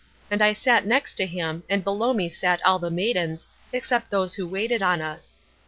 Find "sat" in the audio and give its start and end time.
0.51-0.87, 2.27-2.59